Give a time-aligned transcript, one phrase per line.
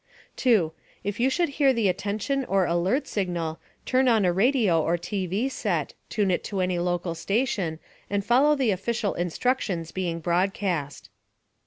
[0.37, 0.71] 2.
[1.03, 5.47] If you should hear the Attention or Alert Signal, turn on a radio or TV
[5.51, 7.77] set, tune it to any local station,
[8.09, 11.11] and follow the official instructions being broadcast.